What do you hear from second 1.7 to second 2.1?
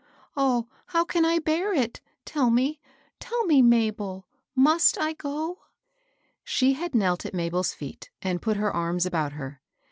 it?